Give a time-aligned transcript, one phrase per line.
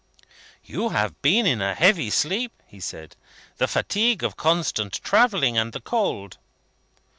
[0.65, 3.15] "You have been in a heavy sleep," he said.
[3.57, 6.39] "The fatigue of constant travelling and the cold!"